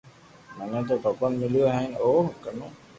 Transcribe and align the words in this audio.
مني 0.57 0.79
تو 0.87 0.95
ڀگوان 1.03 1.33
مليو 1.41 1.67
ھين 1.75 1.89
۾ 1.97 1.99
او 2.01 2.09
ڪنو 2.43 2.67